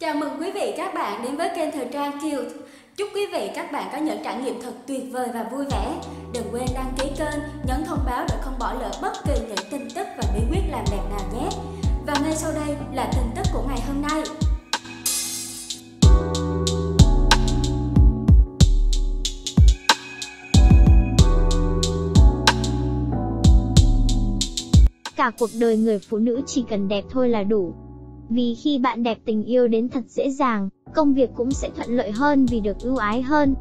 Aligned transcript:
Chào 0.00 0.14
mừng 0.14 0.30
quý 0.40 0.50
vị 0.54 0.74
các 0.76 0.94
bạn 0.94 1.22
đến 1.24 1.36
với 1.36 1.50
kênh 1.56 1.72
Thời 1.72 1.86
trang 1.92 2.12
Cute. 2.12 2.50
Chúc 2.96 3.08
quý 3.14 3.26
vị 3.32 3.50
các 3.54 3.72
bạn 3.72 3.88
có 3.92 3.98
những 3.98 4.18
trải 4.24 4.42
nghiệm 4.42 4.62
thật 4.62 4.72
tuyệt 4.86 5.02
vời 5.10 5.28
và 5.34 5.48
vui 5.52 5.64
vẻ. 5.70 6.00
Đừng 6.34 6.44
quên 6.52 6.66
đăng 6.74 6.92
ký 6.98 7.04
kênh, 7.18 7.40
nhấn 7.66 7.84
thông 7.86 7.98
báo 8.06 8.26
để 8.28 8.34
không 8.42 8.54
bỏ 8.58 8.72
lỡ 8.72 8.90
bất 9.02 9.12
kỳ 9.24 9.32
những 9.48 9.70
tin 9.70 9.88
tức 9.94 10.06
và 10.16 10.24
bí 10.34 10.42
quyết 10.50 10.60
làm 10.70 10.84
đẹp 10.90 11.02
nào 11.10 11.20
nhé. 11.34 11.48
Và 12.06 12.14
ngay 12.22 12.36
sau 12.36 12.52
đây 12.52 12.76
là 12.94 13.12
tin 13.12 13.24
tức 13.36 13.42
của 13.52 13.64
ngày 13.68 13.80
hôm 13.86 14.02
nay. 14.02 14.22
Cả 25.16 25.30
cuộc 25.38 25.50
đời 25.60 25.76
người 25.76 25.98
phụ 25.98 26.18
nữ 26.18 26.40
chỉ 26.46 26.64
cần 26.70 26.88
đẹp 26.88 27.04
thôi 27.10 27.28
là 27.28 27.42
đủ. 27.42 27.74
Vì 28.30 28.54
khi 28.54 28.78
bạn 28.78 29.02
đẹp 29.02 29.18
tình 29.24 29.44
yêu 29.44 29.68
đến 29.68 29.88
thật 29.88 30.04
dễ 30.08 30.30
dàng, 30.30 30.68
công 30.94 31.14
việc 31.14 31.30
cũng 31.36 31.50
sẽ 31.50 31.70
thuận 31.76 31.96
lợi 31.96 32.10
hơn 32.10 32.46
vì 32.46 32.60
được 32.60 32.76
ưu 32.80 32.96
ái 32.96 33.22
hơn. 33.22 33.54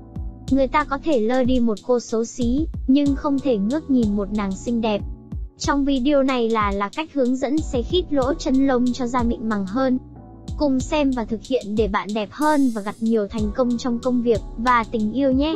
Người 0.52 0.68
ta 0.68 0.84
có 0.84 0.98
thể 1.04 1.20
lơ 1.20 1.44
đi 1.44 1.60
một 1.60 1.78
cô 1.84 2.00
xấu 2.00 2.26
xí, 2.26 2.68
nhưng 2.88 3.16
không 3.16 3.40
thể 3.40 3.58
ngước 3.58 3.90
nhìn 3.90 4.16
một 4.16 4.34
nàng 4.34 4.52
xinh 4.52 4.82
đẹp. 4.82 5.02
Trong 5.58 5.86
video 5.86 6.24
này 6.24 6.50
là 6.50 6.72
là 6.72 6.90
cách 6.90 7.14
hướng 7.14 7.36
dẫn 7.36 7.58
xé 7.58 7.82
khít 7.82 8.04
lỗ 8.10 8.34
chân 8.34 8.68
lông 8.68 8.86
cho 8.94 9.08
da 9.08 9.24
mịn 9.24 9.50
màng 9.50 9.66
hơn. 9.66 10.00
Cùng 10.58 10.80
xem 10.80 11.12
và 11.12 11.26
thực 11.26 11.44
hiện 11.44 11.76
để 11.76 11.88
bạn 11.88 12.08
đẹp 12.16 12.30
hơn 12.32 12.72
và 12.76 12.82
gặt 12.82 12.96
nhiều 13.00 13.28
thành 13.28 13.52
công 13.56 13.78
trong 13.78 14.00
công 14.00 14.22
việc 14.22 14.42
và 14.58 14.84
tình 14.92 15.14
yêu 15.14 15.32
nhé. 15.32 15.56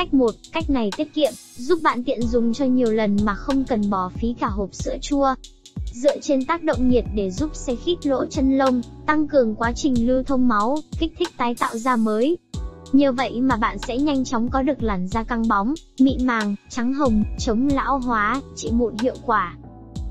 Cách 0.00 0.14
1, 0.14 0.34
cách 0.52 0.70
này 0.70 0.90
tiết 0.96 1.14
kiệm, 1.14 1.32
giúp 1.56 1.78
bạn 1.82 2.04
tiện 2.04 2.22
dùng 2.22 2.52
cho 2.52 2.64
nhiều 2.64 2.92
lần 2.92 3.16
mà 3.24 3.34
không 3.34 3.64
cần 3.64 3.90
bỏ 3.90 4.10
phí 4.14 4.34
cả 4.40 4.46
hộp 4.46 4.74
sữa 4.74 4.96
chua. 5.02 5.34
Dựa 5.92 6.20
trên 6.20 6.44
tác 6.44 6.62
động 6.62 6.88
nhiệt 6.88 7.04
để 7.14 7.30
giúp 7.30 7.50
xe 7.54 7.74
khít 7.76 8.06
lỗ 8.06 8.26
chân 8.26 8.58
lông, 8.58 8.82
tăng 9.06 9.28
cường 9.28 9.54
quá 9.54 9.72
trình 9.72 10.06
lưu 10.06 10.22
thông 10.22 10.48
máu, 10.48 10.78
kích 10.98 11.12
thích 11.18 11.28
tái 11.36 11.54
tạo 11.54 11.76
da 11.76 11.96
mới. 11.96 12.38
Nhờ 12.92 13.12
vậy 13.12 13.40
mà 13.40 13.56
bạn 13.56 13.78
sẽ 13.78 13.98
nhanh 13.98 14.24
chóng 14.24 14.48
có 14.50 14.62
được 14.62 14.82
làn 14.82 15.08
da 15.08 15.22
căng 15.22 15.48
bóng, 15.48 15.74
mịn 15.98 16.26
màng, 16.26 16.56
trắng 16.68 16.94
hồng, 16.94 17.24
chống 17.38 17.68
lão 17.74 17.98
hóa, 17.98 18.40
trị 18.56 18.70
mụn 18.72 18.94
hiệu 19.02 19.16
quả. 19.26 19.56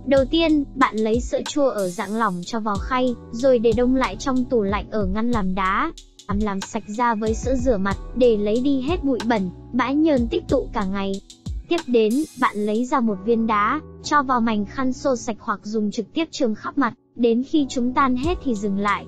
Đầu 0.05 0.25
tiên, 0.25 0.63
bạn 0.75 0.95
lấy 0.95 1.19
sữa 1.19 1.41
chua 1.47 1.69
ở 1.69 1.89
dạng 1.89 2.15
lỏng 2.15 2.41
cho 2.45 2.59
vào 2.59 2.75
khay, 2.75 3.15
rồi 3.31 3.59
để 3.59 3.71
đông 3.71 3.95
lại 3.95 4.15
trong 4.19 4.45
tủ 4.45 4.61
lạnh 4.61 4.85
ở 4.91 5.05
ngăn 5.05 5.31
làm 5.31 5.55
đá 5.55 5.91
làm 6.37 6.61
sạch 6.61 6.83
da 6.87 7.15
với 7.15 7.33
sữa 7.33 7.55
rửa 7.55 7.77
mặt, 7.77 7.97
để 8.15 8.37
lấy 8.37 8.61
đi 8.61 8.81
hết 8.81 9.03
bụi 9.03 9.19
bẩn, 9.27 9.49
bã 9.73 9.91
nhờn 9.91 10.27
tích 10.27 10.43
tụ 10.47 10.67
cả 10.73 10.85
ngày. 10.85 11.21
Tiếp 11.69 11.79
đến, 11.87 12.13
bạn 12.39 12.57
lấy 12.57 12.85
ra 12.85 12.99
một 12.99 13.17
viên 13.25 13.47
đá, 13.47 13.81
cho 14.03 14.23
vào 14.23 14.41
mảnh 14.41 14.65
khăn 14.65 14.93
xô 14.93 15.15
sạch 15.15 15.37
hoặc 15.39 15.59
dùng 15.63 15.91
trực 15.91 16.13
tiếp 16.13 16.25
trường 16.31 16.55
khắp 16.55 16.77
mặt, 16.77 16.93
đến 17.15 17.43
khi 17.43 17.65
chúng 17.69 17.93
tan 17.93 18.15
hết 18.15 18.37
thì 18.43 18.55
dừng 18.55 18.77
lại. 18.77 19.05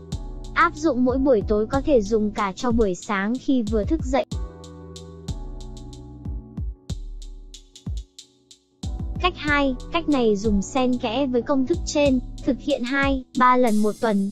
Áp 0.53 0.75
dụng 0.75 1.05
mỗi 1.05 1.17
buổi 1.17 1.41
tối 1.47 1.67
có 1.67 1.81
thể 1.81 2.01
dùng 2.01 2.31
cả 2.31 2.53
cho 2.55 2.71
buổi 2.71 2.95
sáng 2.95 3.33
khi 3.41 3.63
vừa 3.71 3.83
thức 3.83 3.99
dậy. 4.03 4.25
Cách 9.21 9.33
2, 9.37 9.75
cách 9.91 10.09
này 10.09 10.35
dùng 10.35 10.61
xen 10.61 10.97
kẽ 10.97 11.27
với 11.27 11.41
công 11.41 11.65
thức 11.65 11.77
trên, 11.85 12.19
thực 12.45 12.59
hiện 12.59 12.83
2, 12.83 13.23
3 13.39 13.57
lần 13.57 13.77
một 13.77 13.91
tuần, 14.01 14.29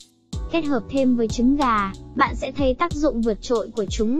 Kết 0.52 0.64
hợp 0.64 0.82
thêm 0.90 1.16
với 1.16 1.28
trứng 1.28 1.56
gà, 1.56 1.92
bạn 2.16 2.36
sẽ 2.36 2.52
thấy 2.52 2.74
tác 2.74 2.92
dụng 2.92 3.22
vượt 3.22 3.42
trội 3.42 3.70
của 3.76 3.84
chúng. 3.90 4.18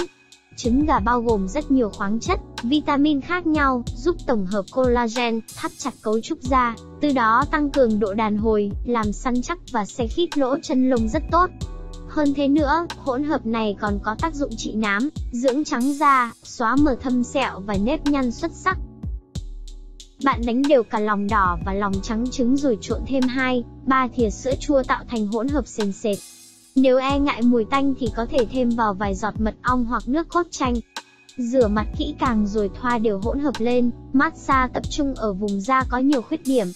Trứng 0.56 0.87
gà 0.87 0.98
bao 0.98 1.20
gồm 1.20 1.48
rất 1.48 1.70
nhiều 1.70 1.91
khoáng 1.91 2.20
chất, 2.20 2.41
vitamin 2.62 3.20
khác 3.20 3.47
nhau, 3.47 3.83
giúp 3.97 4.17
tổng 4.27 4.47
hợp 4.47 4.64
collagen, 4.72 5.41
thắt 5.56 5.72
chặt 5.78 5.95
cấu 6.03 6.20
trúc 6.20 6.39
da, 6.42 6.77
từ 7.00 7.12
đó 7.12 7.45
tăng 7.50 7.70
cường 7.70 8.00
độ 8.00 8.14
đàn 8.14 8.37
hồi, 8.37 8.70
làm 8.84 9.12
săn 9.12 9.42
chắc 9.42 9.59
và 9.72 9.84
xe 9.84 10.06
khít 10.06 10.39
lỗ 10.39 10.56
chân 10.62 10.91
lông 10.91 11.09
rất 11.09 11.22
tốt. 11.31 11.50
Hơn 12.09 12.34
thế 12.37 12.48
nữa, 12.48 12.87
hỗn 12.98 13.25
hợp 13.25 13.47
này 13.47 13.77
còn 13.81 13.98
có 14.03 14.16
tác 14.19 14.34
dụng 14.34 14.50
trị 14.56 14.75
nám, 14.75 15.09
dưỡng 15.33 15.65
trắng 15.65 15.94
da, 15.94 16.33
xóa 16.43 16.77
mờ 16.77 16.97
thâm 17.00 17.25
sẹo 17.25 17.60
và 17.60 17.77
nếp 17.83 18.06
nhăn 18.06 18.31
xuất 18.31 18.53
sắc. 18.53 18.78
Bạn 20.25 20.41
đánh 20.47 20.62
đều 20.62 20.82
cả 20.82 20.98
lòng 20.98 21.26
đỏ 21.28 21.58
và 21.64 21.75
lòng 21.75 21.92
trắng 22.03 22.25
trứng 22.31 22.56
rồi 22.56 22.78
trộn 22.81 23.00
thêm 23.06 23.22
2, 23.22 23.64
3 23.86 24.08
thìa 24.16 24.31
sữa 24.31 24.53
chua 24.60 24.82
tạo 24.82 25.04
thành 25.10 25.26
hỗn 25.26 25.48
hợp 25.48 25.66
sền 25.66 25.92
sệt. 25.92 26.19
Nếu 26.76 26.98
e 26.98 27.19
ngại 27.19 27.42
mùi 27.42 27.64
tanh 27.64 27.94
thì 27.98 28.08
có 28.16 28.26
thể 28.30 28.47
thêm 28.53 28.70
vào 28.70 28.94
vài 28.94 29.14
giọt 29.14 29.34
mật 29.38 29.54
ong 29.62 29.84
hoặc 29.84 30.03
nước 30.06 30.28
cốt 30.28 30.42
chanh. 30.50 30.75
Rửa 31.36 31.69
mặt 31.69 31.86
kỹ 31.98 32.14
càng 32.19 32.47
rồi 32.47 32.70
thoa 32.80 32.98
đều 32.98 33.20
hỗn 33.20 33.38
hợp 33.38 33.54
lên, 33.59 33.91
massage 34.12 34.72
tập 34.75 34.82
trung 34.91 35.14
ở 35.14 35.32
vùng 35.32 35.60
da 35.60 35.84
có 35.88 35.98
nhiều 35.98 36.22
khuyết 36.22 36.41
điểm. 36.44 36.66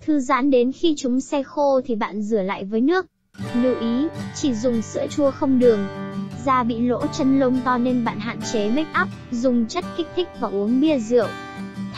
Thư 0.00 0.20
giãn 0.20 0.50
đến 0.50 0.72
khi 0.72 0.94
chúng 0.96 1.20
se 1.20 1.42
khô 1.42 1.80
thì 1.84 1.94
bạn 1.94 2.22
rửa 2.22 2.42
lại 2.42 2.64
với 2.64 2.80
nước. 2.80 3.06
Lưu 3.54 3.74
ý, 3.80 4.06
chỉ 4.34 4.54
dùng 4.54 4.82
sữa 4.82 5.06
chua 5.10 5.30
không 5.30 5.58
đường. 5.58 5.86
Da 6.44 6.62
bị 6.62 6.78
lỗ 6.78 7.06
chân 7.06 7.40
lông 7.40 7.60
to 7.64 7.78
nên 7.78 8.04
bạn 8.04 8.20
hạn 8.20 8.40
chế 8.52 8.70
make 8.70 9.00
up, 9.02 9.08
dùng 9.30 9.66
chất 9.66 9.84
kích 9.96 10.06
thích 10.16 10.28
và 10.40 10.48
uống 10.48 10.80
bia 10.80 10.98
rượu 10.98 11.26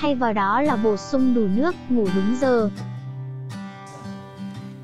thay 0.02 0.14
vào 0.14 0.32
đó 0.32 0.62
là 0.62 0.76
bổ 0.76 0.96
sung 0.96 1.34
đủ 1.34 1.40
nước, 1.40 1.74
ngủ 1.88 2.08
đúng 2.14 2.36
giờ. 2.40 2.70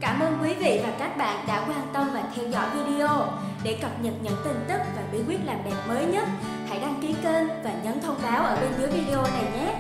Cảm 0.00 0.20
ơn 0.20 0.38
quý 0.42 0.54
vị 0.54 0.80
và 0.82 0.92
các 0.98 1.16
bạn 1.16 1.44
đã 1.48 1.64
quan 1.68 1.88
tâm 1.92 2.08
và 2.14 2.22
theo 2.36 2.48
dõi 2.48 2.66
video. 2.74 3.28
Để 3.64 3.78
cập 3.82 4.02
nhật 4.02 4.14
những 4.22 4.36
tin 4.44 4.54
tức 4.68 4.78
và 4.96 5.02
bí 5.12 5.18
quyết 5.28 5.38
làm 5.44 5.56
đẹp 5.64 5.76
mới 5.88 6.04
nhất, 6.04 6.28
hãy 6.68 6.80
đăng 6.80 6.94
ký 7.02 7.14
kênh 7.22 7.48
và 7.64 7.72
nhấn 7.84 8.00
thông 8.00 8.16
báo 8.22 8.44
ở 8.44 8.56
bên 8.60 8.70
dưới 8.78 8.86
video 8.86 9.22
này 9.22 9.44
nhé. 9.54 9.74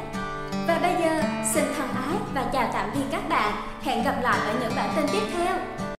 Và 0.66 0.78
bây 0.82 0.94
giờ, 1.02 1.22
xin 1.54 1.64
thân 1.76 1.88
ái 1.88 2.16
và 2.34 2.50
chào 2.52 2.70
tạm 2.72 2.90
biệt 2.94 3.04
các 3.10 3.28
bạn. 3.28 3.52
Hẹn 3.82 4.04
gặp 4.04 4.16
lại 4.22 4.38
ở 4.38 4.54
những 4.60 4.72
bản 4.76 4.90
tin 4.96 5.06
tiếp 5.12 5.22
theo. 5.32 5.56